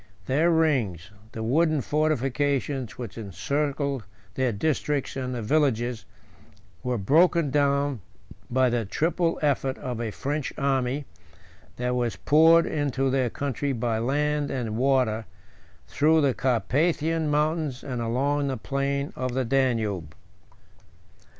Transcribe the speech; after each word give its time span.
Their 0.25 0.49
rings, 0.49 1.11
the 1.31 1.43
wooden 1.43 1.81
fortifications 1.81 2.97
which 2.97 3.19
encircled 3.19 4.03
their 4.33 4.51
districts 4.51 5.15
and 5.15 5.35
villages, 5.35 6.05
were 6.81 6.97
broken 6.97 7.51
down 7.51 8.01
by 8.49 8.71
the 8.71 8.83
triple 8.83 9.37
effort 9.43 9.77
of 9.77 10.01
a 10.01 10.09
French 10.09 10.51
army, 10.57 11.05
that 11.75 11.95
was 11.95 12.15
poured 12.15 12.65
into 12.65 13.11
their 13.11 13.29
country 13.29 13.73
by 13.73 13.99
land 13.99 14.49
and 14.49 14.75
water, 14.75 15.25
through 15.87 16.21
the 16.21 16.33
Carpathian 16.33 17.29
mountains 17.29 17.83
and 17.83 18.01
along 18.01 18.47
the 18.47 18.57
plain 18.57 19.13
of 19.15 19.35
the 19.35 19.45
Danube. 19.45 20.15